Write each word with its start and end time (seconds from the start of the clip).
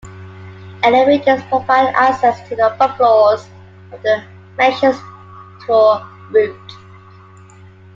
Elevators 0.81 1.43
provide 1.43 1.93
access 1.93 2.41
to 2.49 2.55
the 2.55 2.63
upper 2.65 2.91
floors 2.97 3.47
of 3.91 4.01
the 4.01 4.23
Mansion's 4.57 4.97
tour 5.67 6.03
route. 6.31 6.73